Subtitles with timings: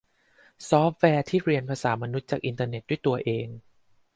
[0.69, 3.47] ซอฟต์แวร์ที่เรียนภาษามนุษย์จากอินเทอร์เน็ตด้วยตัวเอง